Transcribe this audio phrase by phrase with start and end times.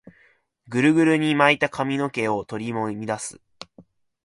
[0.67, 3.39] グルグルに巻いた髪の毛を振り乱す